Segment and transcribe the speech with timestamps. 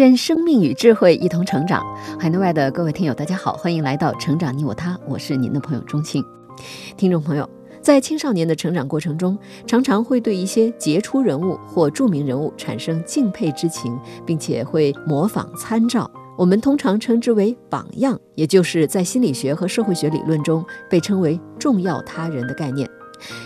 [0.00, 1.84] 愿生命与智慧一同成长。
[2.18, 6.24] 海内外的各位听友，大家好，欢迎来到《成长你我他》，我是您的朋友钟庆。
[6.96, 7.46] 听众朋友，
[7.82, 13.94] 在青少年的成长过程中，常常会对一些杰出人物或著名人物产生敬佩之情，
[14.24, 16.10] 并且会模仿参照。
[16.38, 22.88] 我们通常称之为榜样，也就是在心理学和社会学理论中被称为重要他人的概念。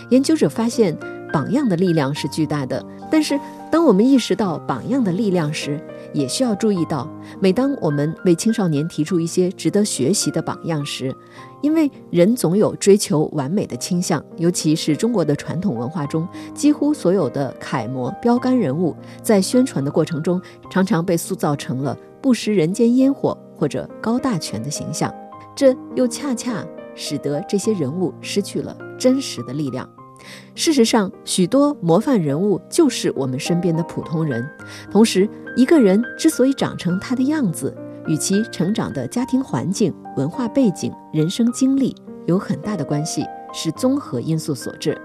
[0.09, 0.97] 研究者发现，
[1.35, 2.81] 榜样的力量是巨大的。
[3.11, 3.37] 但是，
[3.69, 5.77] 当我们意识到榜样的力量时，
[6.13, 7.05] 也需要注意到，
[7.41, 11.13] 每当我们为青少年提出一些值得学习的榜样时，
[11.61, 25.13] 因为人总有追求完美的倾向，尤其是中国的传统文化中，几乎所有的楷模、标杆人物，在宣传的过程中，常常被塑造成了不食人间烟火或者高大全的形象，
[25.53, 29.85] 这又恰恰使得这些人物失去了真实的力量。
[30.55, 34.47] 事实上，许多模范人物就是我们身边的普通人。
[34.91, 37.75] 同时，一个人之所以长成他的样子，
[38.07, 44.97] 与其成长的家庭环境、文化背景、人生经历有很大的关系，是综合因素所致。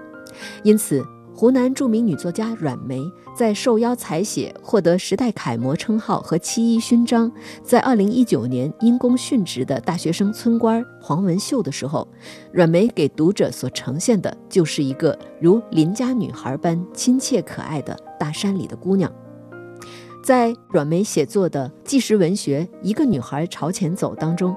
[0.63, 1.03] 因此，
[1.33, 3.01] 湖南著名女作家阮梅
[3.35, 7.31] 在受邀采写、获得时代楷模称号和七一勋章，
[7.63, 12.07] 在二零一九年因公殉职的大学生村官黄文秀的时候，
[12.51, 19.11] 阮梅给读者所呈现的就是一个如邻家女孩般亲切可爱的大山里的姑娘。
[20.23, 24.55] 在阮梅写作的纪实文学《一个女孩朝前走》当中。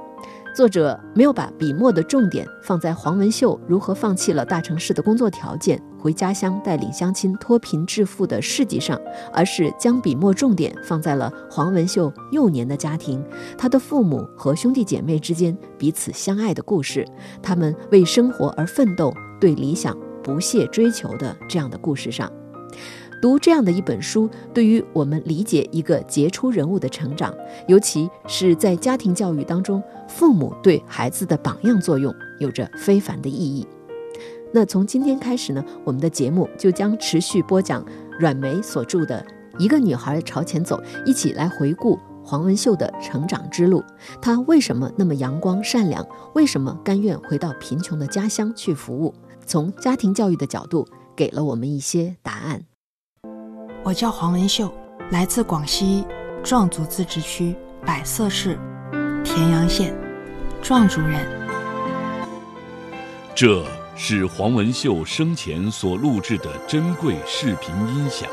[0.54, 8.96] 作者没有把笔墨的重点放在黄文秀如何放弃了大城市的工作条件，回家乡带领乡亲脱贫致富的事迹上，
[9.32, 13.20] 而是将笔墨重点放在了黄文秀幼年的家庭，
[13.58, 17.04] 他的父母和兄弟姐妹之间彼此相爱的故事，
[17.42, 22.30] 他们为生活而奋斗、对理想不懈追求的这样的故事上。
[23.24, 27.34] 读这样的一本书，对于我们理解一个杰出人物的成长，
[27.66, 33.66] 尤其是在家庭教育当中，父母对孩子的榜样作用有着非凡的意义。
[34.52, 37.82] 那从今天开始呢，我们的节目就将持续播讲
[38.20, 39.24] 阮梅所著的
[39.58, 43.82] 《一个女孩朝前走》，一起来回顾黄文秀的成长之路。
[44.20, 46.06] 她为什么那么阳光善良？
[46.34, 49.14] 为什么甘愿回到贫穷的家乡去服务？
[49.46, 50.86] 从家庭教育的角度，
[51.16, 52.64] 给了我们一些答案。
[53.84, 54.72] 我叫黄文秀，
[55.10, 56.06] 来自广西
[56.42, 58.58] 壮族自治区百色市
[59.22, 59.94] 田阳县，
[60.62, 61.20] 壮族人。
[63.34, 63.62] 这
[63.94, 68.26] 是黄文秀生前所录制的珍贵视频音响。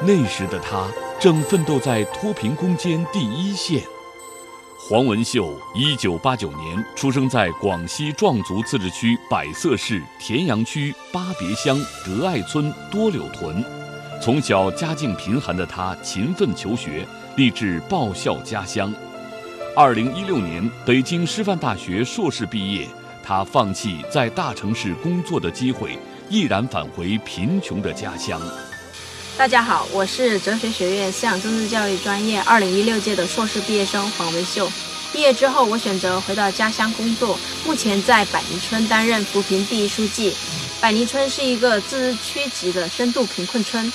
[0.00, 0.88] 那时的他
[1.20, 3.82] 正奋斗在脱贫攻坚第一线。
[4.88, 13.62] 黄文秀，一九八九年出生在广西壮族自治区百色市田阳区巴别乡德爱村多柳屯。
[14.24, 18.90] 从小家境贫寒的他勤奋求学，立志报效家乡。
[19.76, 22.88] 二零一六年，北京师范大学硕士毕业，
[23.22, 25.98] 他放弃在大城市工作的机会，
[26.30, 28.40] 毅然返回贫穷的家乡。
[29.36, 34.72] 大家好，我是哲学学院思想政治教育专业二零一六届的硕士毕业生黄文秀。
[35.12, 40.32] 毕业之后，我选择回到家乡工作，目前在百宁村担任扶贫第一书记。
[40.84, 43.90] 百宁村是一个自治区级的深度贫困村，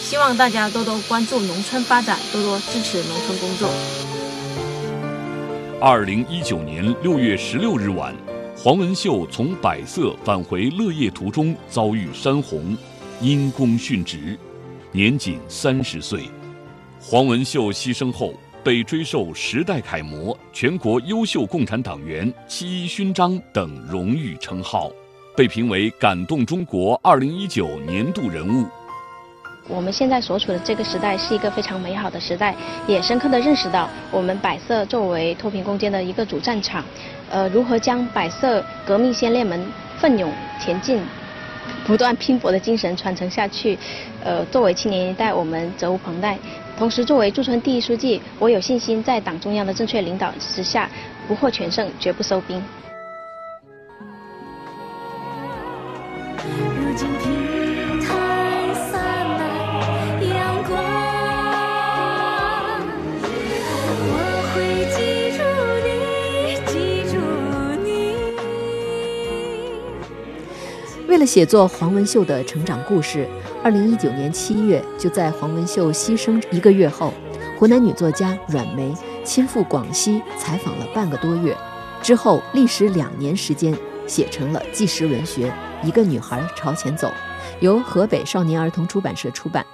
[0.00, 3.68] 希望大家多多关注农村发展，多多支持农村工作。
[5.82, 8.16] 二零一九年六月十六日晚，
[8.56, 12.74] 黄文秀从百色返回乐业途中遭遇山洪，
[13.20, 14.38] 因公殉职，
[14.92, 16.22] 年仅三十岁。
[16.98, 18.32] 黄文秀牺牲后，
[18.64, 24.90] 被追授时代楷模、全国优秀共产党员、七一勋章等荣誉称号。
[25.36, 28.66] 被评为感动中国二零一九年度人物。
[29.68, 32.54] 我们现在所处的这个时代是一个非常美好的时代，
[32.88, 36.84] 也深刻的认识到我们百色作为脱贫攻坚的一个主战场，
[37.30, 39.64] 呃，如何将百色革命先烈们
[39.96, 41.00] 奋勇前进、
[41.86, 43.78] 不断拼搏的精神传承下去，
[44.24, 46.36] 呃，作为青年一代，我们责无旁贷。
[46.76, 50.90] 同时，作为驻村第一书记，我有信心在党中央的正确领导之下，
[51.28, 52.60] 不获全胜，绝不收兵。
[71.20, 73.28] 了写作黄文秀的成长故事，
[73.62, 77.12] 二零一九年七月，就在黄文秀牺牲一个月后，
[77.58, 81.54] 湖南女作家阮梅亲赴广西采访了半个多月，
[82.02, 83.76] 之后历时两年时间，
[84.06, 85.52] 写成了纪实文学
[85.86, 87.08] 《一个女孩朝前走》，
[87.60, 89.64] 由河北少年儿童出版社出版。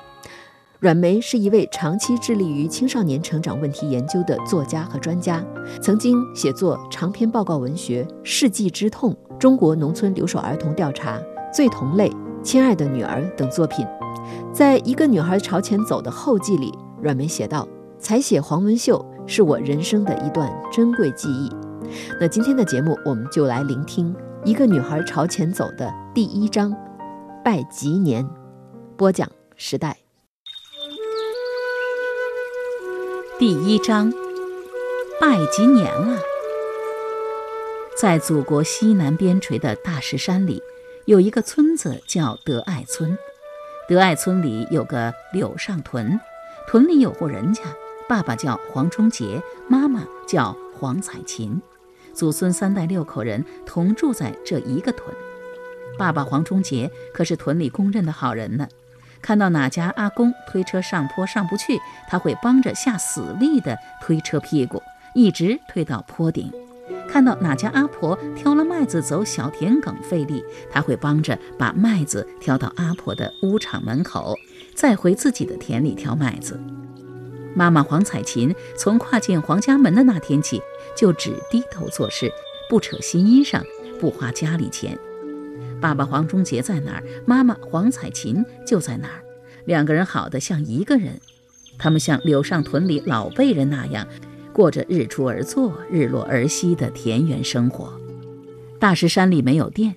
[0.81, 5.45] 阮梅是一位长期致力于青少年成长问题研究的作家和专家，
[5.81, 11.17] 曾经写作长篇报告文学《世纪之痛》《中国农村留守儿童调查》
[11.57, 12.11] 《最同类》
[12.43, 13.87] 《亲爱的女儿》等作品。
[14.53, 16.71] 在一个女孩朝前走的后记里，
[17.01, 17.67] 阮梅写道
[17.99, 21.51] ：“采写黄文秀是我人生的一段珍贵记忆。”
[22.21, 24.15] 那今天的节目，我们就来聆听
[24.45, 26.71] 《一个女孩朝前走》的第一章
[27.43, 28.23] 《拜吉年》，
[28.95, 29.27] 播讲
[29.57, 29.97] 时代。
[33.39, 34.13] 第一章，
[35.19, 36.19] 拜吉年了。
[37.99, 40.63] 在祖国西南边陲的大石山里，
[41.07, 43.17] 有一个村子叫德爱村。
[43.89, 46.19] 德爱村里有个柳上屯，
[46.67, 47.63] 屯里有户人家，
[48.09, 51.63] 爸爸叫黄忠杰，妈妈叫黄彩琴，
[52.13, 55.15] 祖孙三代六口人同住在这一个屯。
[55.97, 58.67] 爸爸黄忠杰可是屯里公认的好人呢。
[59.23, 64.83] 看到哪家阿公推车上坡上不去，他会帮着下死力的推车屁股，
[65.15, 66.51] 一直推到坡顶；
[67.09, 74.37] 看到哪家阿婆挑了麦子走小田埂费力，他会帮着把麦子挑到阿婆的屋场门口，
[74.75, 76.61] 再回自己的田里挑麦子。
[77.55, 80.61] 妈妈黄彩琴从跨进黄家门的那天起，
[80.95, 82.31] 就只低头做事，
[82.69, 83.63] 不扯新衣裳，
[83.99, 84.99] 不花家里钱。
[85.81, 89.25] 爸爸黄忠杰在哪儿，妈妈黄彩琴就在哪儿，
[89.65, 91.19] 两个人好的像一个人。
[91.79, 94.07] 他们像柳上屯里老辈人那样，
[94.57, 97.93] 过着日出而作、日落而息的田园生活。
[98.81, 99.95] 大石山里没有电，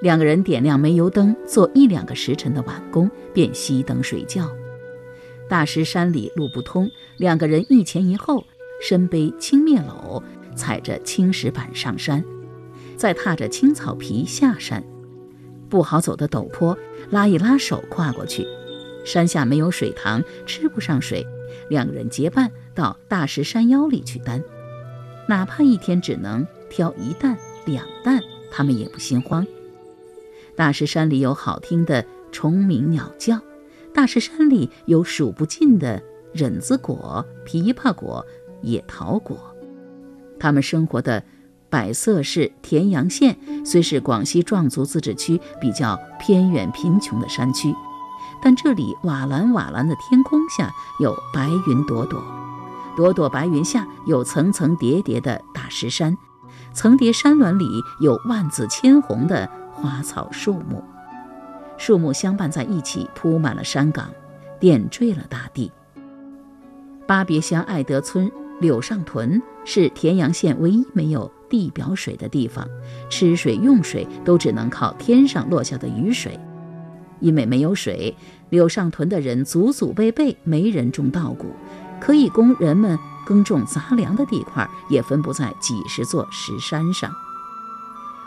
[0.00, 4.50] 两个人点亮煤油灯，做一两个时辰的晚工，便熄灯睡觉。
[5.48, 8.42] 大石山里路不通，两个人一前一后，
[8.82, 10.20] 身背青篾篓，
[10.56, 12.24] 踩着青石板上山，
[12.96, 14.82] 再踏着青草皮下山。
[15.68, 16.76] 不好走的陡坡，
[17.10, 18.44] 拉一拉手跨过去。
[19.04, 21.24] 山下没有水塘，吃不上水，
[21.68, 24.42] 两人结伴到大石山腰里去担。
[25.28, 28.20] 哪怕一天只能挑一担、两担，
[28.50, 29.46] 他们也不心慌。
[30.56, 33.40] 大石山里有好听的虫鸣鸟叫，
[33.92, 36.02] 大石山里有数不尽的
[36.32, 38.24] 忍子果、枇杷果、
[38.62, 39.38] 野桃果。
[40.38, 41.22] 他们生活的。
[41.70, 43.36] 百色市田阳县
[43.66, 47.74] 虽是广西壮族自治区比较偏远贫穷的山区，
[48.44, 50.70] 但这里瓦蓝瓦蓝的天空下
[51.00, 52.22] 有白云朵朵，
[52.94, 56.14] 朵朵白云下有层层叠叠的大石山，
[56.74, 57.66] 层叠山峦里
[58.02, 60.84] 有万紫千红的花草树木，
[61.78, 64.10] 树木相伴在一起，铺满了山岗，
[64.60, 65.72] 点缀了大地。
[67.06, 68.30] 巴别乡爱德村
[68.60, 71.32] 柳上屯是田阳县唯一没有。
[71.50, 72.66] 地表水的地方，
[73.08, 76.36] 吃水用水都只能靠天上落下的雨水。
[77.24, 78.14] 因为没有水，
[78.50, 81.56] 柳上屯的人祖祖辈辈没人种稻谷，
[81.98, 87.10] 可以供人们耕种杂粮的地块也分布在几十座石山上。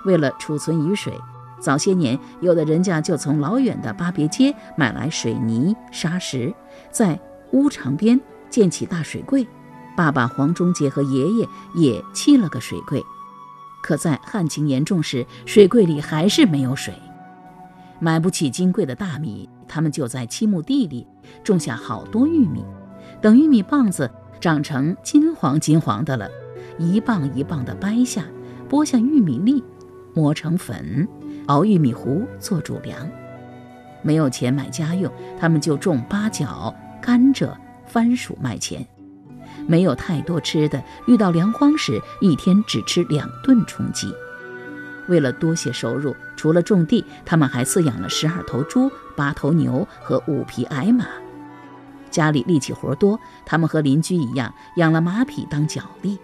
[0.03, 1.13] 为了储存雨水，
[1.60, 6.51] 早些年有的人家就从老远的巴别街买来水泥、沙石，
[6.91, 7.19] 在
[7.51, 8.19] 屋场边
[8.50, 9.48] 建起大水柜。
[9.95, 13.03] 爸爸黄忠杰和爷爷也砌了个水柜。
[13.83, 16.93] 可在旱情严重时，水柜里还是没有水，
[18.00, 21.08] 买不起金贵的大米，他们就在七亩地里
[21.44, 22.63] 种下好多玉米。
[23.22, 26.30] 等玉米棒子长成金黄金黄的了，
[26.77, 28.24] 一棒一棒的掰下，
[28.70, 29.63] 剥下玉米粒，
[30.13, 31.08] 磨成粉，
[31.48, 33.10] 熬玉米糊做主粮。
[34.04, 37.51] 没有钱买家用，他们就种八角、甘蔗、
[37.88, 38.86] 番薯卖钱。
[39.66, 44.13] 没有太多吃的，遇到粮荒时，一天只吃两顿充饥。
[45.07, 51.05] 为了多些收入，除了种地，他们还饲养了十二头猪、八头牛和五匹矮马。
[52.09, 56.17] 家里力气活多，他们和邻居一样养了马匹当脚力。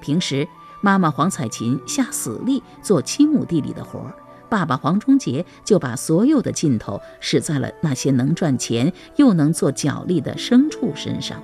[0.00, 0.48] 平时，
[0.80, 4.10] 妈妈黄彩琴下死力做七亩地里的活，
[4.48, 11.40] 爸爸黄忠杰就把所有的劲头使在了那些能赚钱又能做脚力的牲畜身上。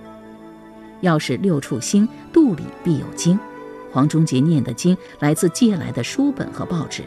[1.01, 3.39] 要是六畜兴，肚里必有精。
[3.91, 7.03] 黄忠杰念的经来自借来的书本和报纸。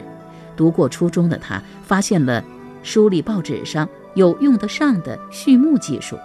[0.56, 2.42] 读过初中的他，发现了
[2.82, 6.18] 书里报纸上有用得上的序幕技术。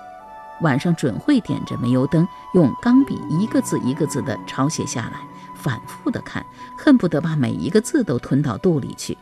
[0.61, 5.19] 晚上准会点着煤油灯，用钢笔一个字一个字地抄写下来，
[5.55, 6.43] 反复地看，
[6.75, 9.15] 恨不得把每一个字都吞到肚里去。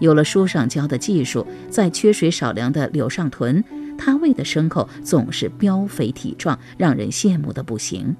[0.00, 3.64] 有了书上教的技术，在缺水少粮的柳上屯，
[3.96, 8.16] 他喂的牲口总是膘肥体壮，让人羡慕的不行。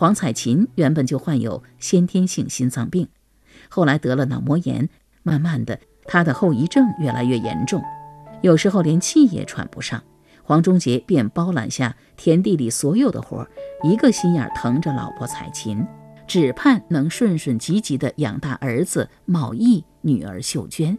[0.00, 3.06] 黄彩琴原本就患有先天性心脏病，
[3.68, 4.88] 后来得了脑膜炎，
[5.22, 7.82] 慢慢的，她的后遗症越来越严重，
[8.40, 10.02] 有时候连气也喘不上。
[10.42, 13.50] 黄忠杰便包揽下田地里所有的活儿，
[13.82, 15.86] 一个心眼疼着老婆彩琴。
[16.26, 20.96] 只盼能顺顺吉吉地养大儿子茂义，女儿秀娟。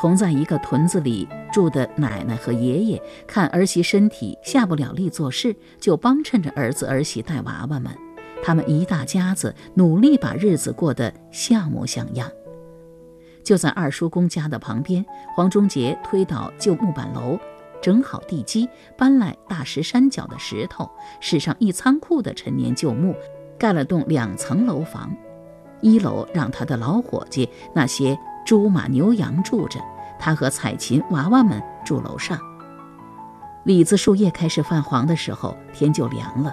[0.00, 7.94] 同在一个屯子里住的奶奶和爷爷，看儿媳身体下不了力做事，就帮衬着儿子儿媳带娃娃们。
[8.42, 12.32] 他们一大家子努力把日子过得像模像样。
[13.44, 15.04] 就在二叔公家的旁边，
[15.36, 17.38] 黄忠杰推倒旧木板楼，
[17.82, 18.66] 整好地基，
[18.96, 20.88] 搬来大石山脚的石头，
[21.20, 23.14] 使上一仓库的陈年旧木。
[23.58, 25.14] 盖了栋两层楼房，
[25.82, 29.80] 一楼让他的老伙计那些猪马牛羊住着，
[30.18, 32.38] 他和彩琴娃娃们住楼上。
[33.64, 36.52] 李子树叶开始泛黄的时候，天就凉了；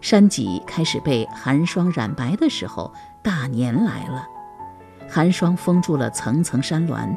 [0.00, 2.92] 山脊开始被寒霜染白的时候，
[3.22, 4.26] 大年来了。
[5.08, 7.16] 寒霜封住了层层山峦。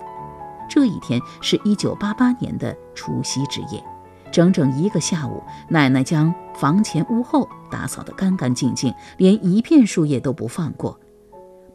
[0.69, 3.83] 这一天是一九八八年的除夕之夜。
[4.31, 10.97] 整整一个下午，奶奶将房前屋后打扫得干干净净，连一片树叶都不放过。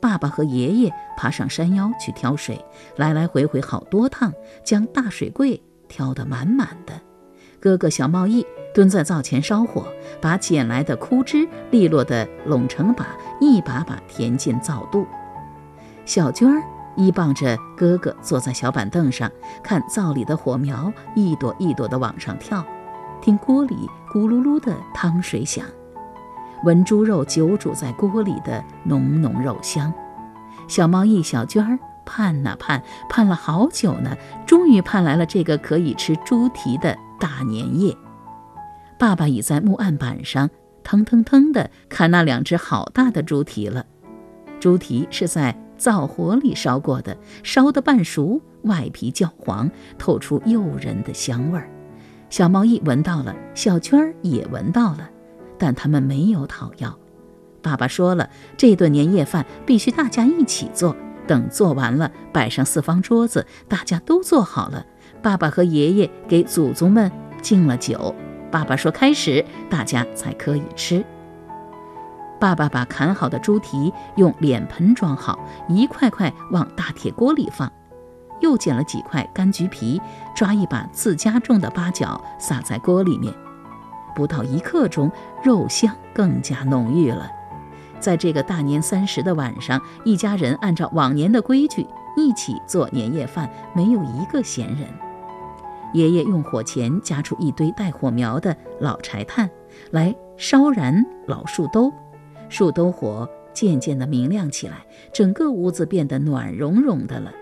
[0.06, 4.32] 爸爸和爷爷爬上山腰去挑水，来来回回好多趟，
[4.62, 6.92] 将大水柜挑得满满的。
[7.58, 9.84] 哥哥小茂义蹲在灶前烧火，
[10.22, 13.04] 把捡来的枯枝利落地拢成把，
[13.40, 15.04] 一把把填进灶肚。
[16.04, 16.62] 小娟儿。
[16.98, 19.30] 依傍着哥哥坐在小板凳上，
[19.62, 22.64] 看灶里的火苗一朵一朵地往上跳，
[23.20, 23.76] 听锅里
[24.10, 25.66] 咕噜噜的汤水响，
[26.66, 29.94] 闻猪肉久煮在锅里的浓浓肉香。
[30.66, 37.96] 小猫一小娟儿盼呐盼，盼了好久呢，终于盼来了这个可以吃猪蹄的大年夜。
[38.98, 40.50] 爸爸已在木案板上
[40.82, 43.86] 腾腾腾地砍那两只好大的猪蹄了，
[44.60, 45.56] 猪蹄是在。
[45.78, 51.68] 灶火里烧过的，烧得半熟，外皮焦黄，透出诱人的香味儿。
[52.30, 55.10] 小猫一闻到了，小圈儿也闻到了，
[55.58, 56.98] 但他们没有讨要。
[57.62, 60.94] 爸爸说了，这顿年夜饭必须大家一起做。
[61.26, 64.86] 等做完了，摆上四方桌子，大家都坐好了。
[65.20, 67.10] 爸爸和爷爷给祖宗们
[67.42, 68.14] 敬了酒。
[68.48, 71.04] 爸爸说开始，大家才可以吃。
[72.38, 75.36] 爸爸把砍好的猪蹄用脸盆装好，
[75.68, 77.72] 一块块往大铁锅里放，
[78.40, 80.00] 又捡了几块柑橘皮，
[80.36, 83.34] 抓一把自家种的八角撒在锅里面。
[84.16, 85.12] 不到一刻钟，
[85.44, 87.30] 肉香更加浓郁了。
[88.00, 94.88] 在这个大年三十的晚上，一家人按照往年的规矩一起做年夜饭，没有一个闲人。
[95.92, 99.48] 爷爷用火钳夹出一堆带火苗的老柴炭，
[99.90, 101.92] 来烧燃老树兜。
[102.48, 107.32] 树兜火渐渐地明亮起来，整个屋子变得暖融融的了。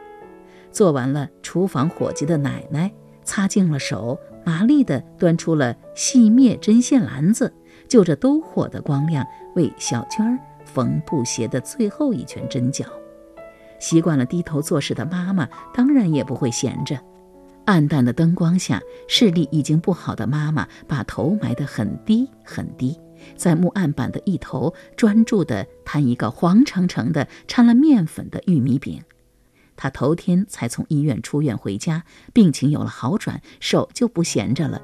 [0.71, 2.91] 做完了，厨房伙计的奶奶
[3.23, 7.53] 擦净了手，麻利地端出了细篾针线篮子，
[7.89, 12.85] 就着兜火的光亮，为小娟儿缝布鞋的最后一圈针脚。
[13.81, 16.99] 习惯了低头做事的妈妈，当然也不会闲着。
[17.67, 22.99] 暗淡的灯光下，视力已经不好的妈妈把头埋得很低很低。
[23.37, 29.03] 在木案板的一头专注地摊一个黄澄澄的掺了面粉的玉米饼。
[29.77, 32.03] 他头天才从医院出院回家，
[32.33, 34.81] 病情有了好转，手就不闲着了。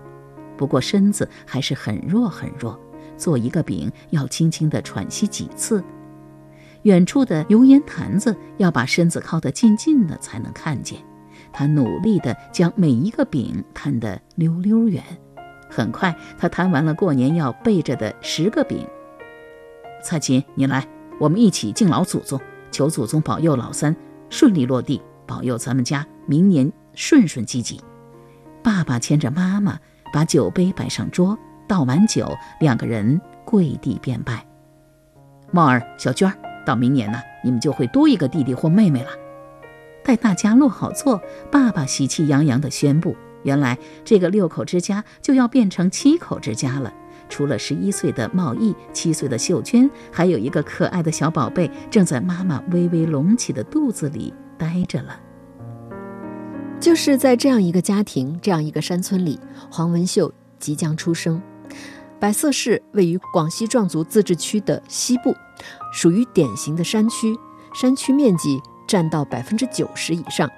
[0.56, 2.78] 不过身子还是很弱很弱，
[3.16, 5.82] 做一个饼要轻轻地喘息几次。
[6.82, 10.98] 远处的油烟坛子要把身子靠得近近的才能看见。
[11.52, 15.02] 他努力地将每一个饼摊得溜溜圆。
[15.68, 18.86] 很快，他摊完了过年要备着的十个饼。
[20.02, 20.86] 蔡琴，你来，
[21.18, 23.94] 我们一起敬老祖宗，求祖宗保佑老三
[24.30, 27.80] 顺利落地，保佑咱们家明年顺顺积积。
[28.62, 29.78] 爸爸牵着妈妈，
[30.12, 31.36] 把酒杯摆上桌，
[31.68, 34.46] 倒满酒，两个人跪地便拜。
[35.50, 36.34] 茂儿、小娟儿，
[36.64, 39.10] 到明年呢，你们就会多一个弟弟或妹妹了。
[40.04, 41.20] 待大家落好座，
[41.50, 43.16] 爸爸喜气洋洋地宣布。
[43.42, 46.92] 原来这个六口之家就要变成七口之家了。
[47.30, 55.18] 除了十一岁的茂义、七岁的秀娟，还有一个可爱的小宝贝正在妈妈微微隆起的肚子里待着了。
[56.78, 59.38] 就是在这样一个家庭、这样一个山村里，
[59.70, 61.40] 黄文秀即将出生。
[62.18, 65.34] 百色市位于广西壮族自治区的西部，
[65.92, 67.34] 属于典型的山区，
[67.74, 70.50] 山区面积占到百分之九十以上。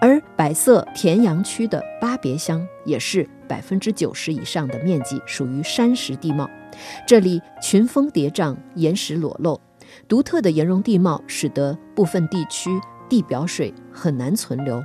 [0.00, 6.48] 而百色田阳区的巴别乡也是百分之九十以上的面积属于山石地貌，
[7.06, 9.60] 这里群峰叠嶂，岩石裸露，
[10.08, 12.70] 独特的岩溶地貌使得部分地区
[13.08, 14.82] 地表水很难存留，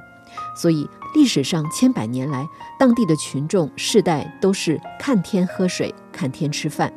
[0.57, 2.45] 所以历史上千百年来，
[2.77, 6.91] 当地的群众世代都是看天喝水，看天吃饭，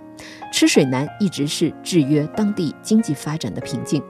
[0.53, 4.03] 吃水难一直是制约当地经济发展的瓶颈。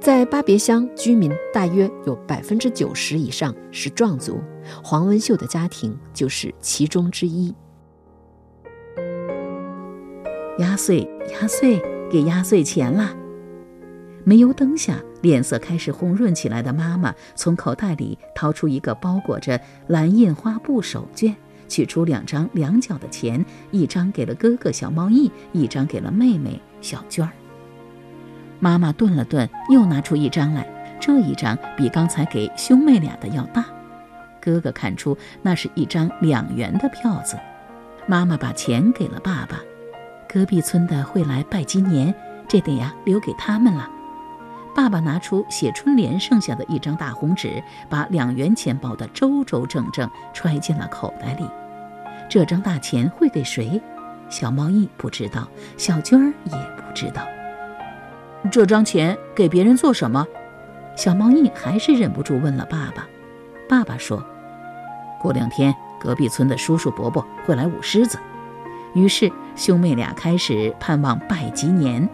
[0.00, 4.40] 在巴别乡，居民大约有百分之九十以上是壮族，
[4.82, 7.54] 黄文秀的家庭就是其中之一。
[10.58, 13.14] 压岁，压岁，给压岁钱啦！
[14.24, 21.34] 煤油灯下，脸色开始红润起来的妈妈从口袋里掏出一个包裹着蓝印花布手绢，
[21.68, 27.32] 取出两张两角的钱，一张给了哥哥小猫易，一张给了妹妹小娟儿。
[28.64, 30.66] 妈妈顿了顿，又拿出一张来。
[30.98, 33.62] 这一张比刚才给兄妹俩的要大。
[34.40, 37.38] 哥哥看出那是一张两元的票子。
[38.06, 39.60] 妈妈把钱给了爸爸。
[40.26, 42.14] 隔壁村的会来拜金年，
[42.48, 43.86] 这得呀留给他们了。
[44.74, 51.46] 爸爸拿出写春联剩下的一张大红纸，把两元钱包得周周正正，揣进了口袋里。
[52.30, 53.78] 这张大钱会给谁？
[54.30, 57.22] 小猫易不知道，小娟儿也不知道。
[58.50, 60.26] 这张钱给别人做什么？
[60.96, 63.06] 小猫易还是忍不住问了爸爸。
[63.68, 64.24] 爸爸说
[65.20, 68.18] ：“过两天隔壁村的叔叔伯伯会来舞狮子。”
[68.94, 72.08] 于是兄妹俩开始盼望拜吉年，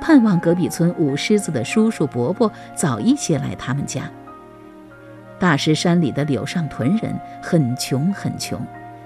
[0.00, 4.10] 盼望隔壁村舞狮子的叔叔伯伯早一些来他们家。
[5.38, 8.60] 大石山里的柳上屯人很穷很穷，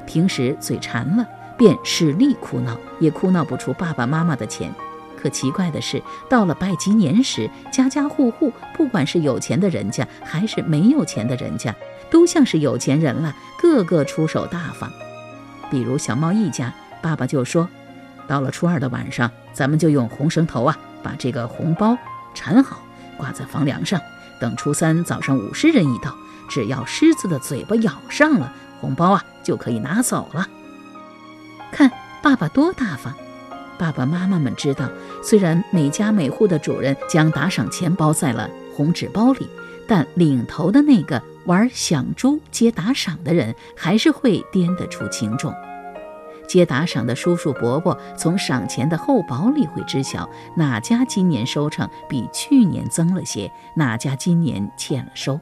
[0.06, 1.26] 平时嘴馋了
[1.58, 4.72] 便使力哭闹，也哭闹不出爸爸妈妈的钱。
[5.20, 11.74] 可奇怪的是，到了拜吉年时，家家户户，不管是有钱的人家还是没有钱的人家，
[12.10, 14.90] 都像是有钱人了，个个出手大方。
[15.70, 17.68] 比如小猫一家，爸爸就说
[18.26, 21.96] ：“到了初二的晚上，咱们就用红绳头啊，把这个红包
[22.34, 22.82] 缠好，
[23.16, 24.00] 挂在房梁上。
[24.40, 26.16] 等初三早上午狮人一到，
[26.48, 30.48] 只要狮子的嘴巴咬上了，红包啊就可以拿走了。
[31.70, 31.90] 看
[32.22, 33.14] 爸爸多大方！”
[33.80, 34.86] 爸爸妈妈们知道，
[35.22, 39.48] 虽然每家每户的主人将打赏钱包在了红纸包里，
[39.88, 45.50] 但领头的那个玩响珠接打赏的人，还是会掂得出轻重。
[46.46, 55.40] 接打赏的叔叔伯伯从赏钱的厚薄里会知晓哪家今年收成比去年增了些，哪家今年欠了收。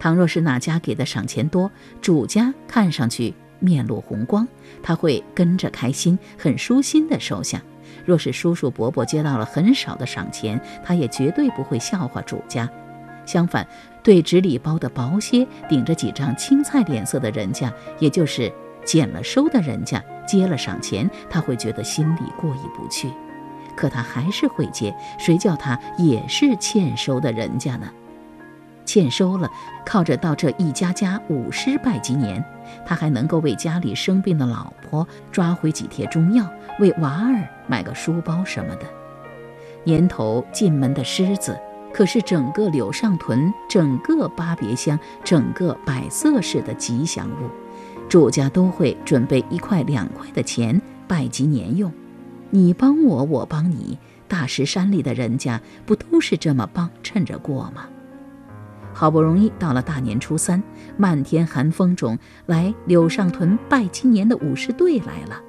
[0.00, 1.70] 倘若是哪家给的赏钱多，
[2.00, 3.32] 主家看上去。
[3.62, 4.46] 面露红光，
[4.82, 7.62] 他会跟着开心，很舒心地收下。
[8.04, 12.68] 若是叔叔伯伯接到了很少的赏钱，他也绝对不会笑话主家。
[13.24, 13.64] 相反，
[14.02, 18.52] 对纸里包的薄些、顶着几张青菜脸色的人家，也就是
[18.84, 23.08] 捡了收的人家，接了赏钱，他会觉得心里过意不去。
[23.76, 27.88] 可他还是会接，谁叫他也是欠收的人家呢？
[28.84, 29.48] 欠收了，
[29.84, 32.44] 靠着到这一家家舞狮拜吉年，
[32.84, 36.46] 他还能够为家里生病的老婆抓回几贴中药，
[36.78, 38.86] 为娃儿买个书包什么的。
[39.84, 41.58] 年头进门的狮子，
[41.92, 47.50] 可是整个柳上屯、整个巴别乡、整个百色市的吉祥物，
[48.08, 51.92] 主家都会准备一块两块的钱拜吉年用。
[52.50, 57.86] 你帮我，我帮你，大石山里的人家不都是这么帮衬着过吗？
[58.94, 60.62] 好不容易到了大年初三，
[60.96, 65.40] 漫天寒风中来柳上屯拜金年的武士队来了。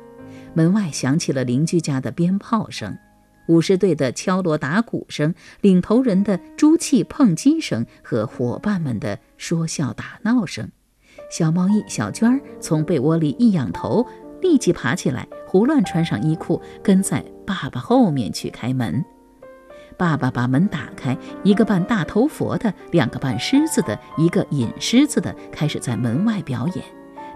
[0.54, 2.98] 门外响起了邻居家的鞭炮声，
[3.48, 10.70] 武士队的敲锣打鼓声，领头人的珠气碰击声和伙伴们的说笑打闹声。
[11.30, 14.06] 小猫一小娟儿从被窝里一仰头，
[14.42, 19.04] 立即爬起来，胡乱穿上衣裤，跟在爸爸后面去开门。
[19.98, 26.84] 爸爸把门打开，一个扮大头佛的，两个扮狮子的，一个引狮子的，开始在门外表演。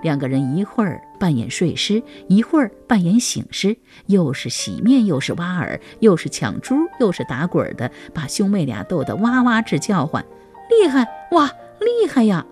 [0.04, 10.24] 两个人一会儿扮演睡狮，一会儿扮演醒狮，又是洗面，又是挖耳，又是抢珠，又是打滚的，把兄妹俩逗得哇哇直叫唤。
[10.70, 11.48] 厉害哇，
[11.80, 12.46] 厉害呀！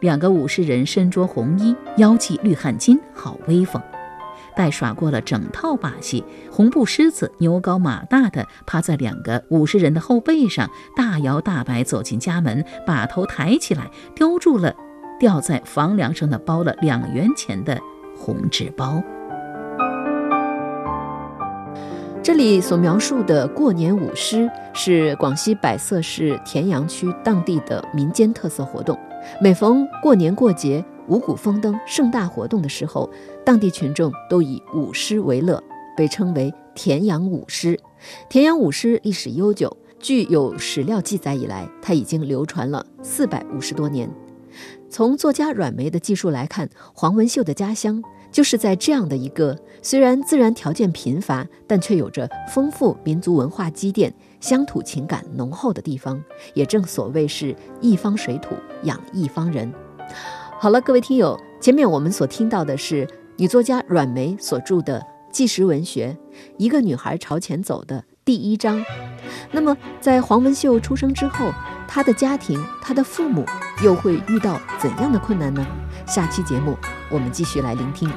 [0.00, 3.82] 两个武士人身着红衣，腰系绿汗巾，好威风。
[4.56, 14.74] 待耍过了整套把戏，红布狮子牛高马大的趴在两个武士人的后背上，大摇大摆走进家门，把头抬起来，叼住了
[15.20, 17.78] 吊在房梁上的包了两元钱的
[18.16, 19.02] 红纸包。
[22.22, 28.98] 这里所描述的过年舞狮是广西百色市田阳区当地的民间特色活动，
[29.40, 33.08] 每逢过年过节、五谷丰登、盛大活动的时候，
[33.46, 35.62] 当地群众都以舞狮为乐，
[35.96, 37.78] 被称为田阳舞狮。
[38.28, 44.10] 田阳舞狮历史悠久，据有史料记载以来，它已经流传了四百五十多年。
[44.90, 56.20] 从作家阮梅的记述来看，黄文秀的家乡就是在这样的一个虽然自然条件贫乏，但却有着丰富民族文化积淀、乡土情感浓厚的地方。
[56.54, 59.72] 也正所谓是一方水土养一方人。
[60.58, 63.06] 好了，各位听友，前面我们所听到的是
[63.38, 66.16] 女作家阮梅所著的纪实文学
[66.56, 68.82] 《一个女孩朝前走》的第一章。
[69.50, 71.52] 那么，在黄文秀出生之后，
[71.86, 73.44] 她的家庭、她的父母
[73.82, 75.66] 又会遇到怎样的困难呢？
[76.06, 76.78] 下期节目
[77.10, 78.10] 我们继续来聆听。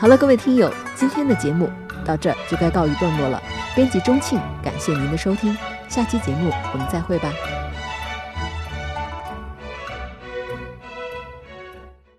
[0.00, 1.70] 好了，各位听友，今天的节目
[2.04, 3.40] 到这就该告一段落了。
[3.76, 5.56] 编辑钟庆，感谢您的收听，
[5.88, 7.32] 下期节目我们再会吧。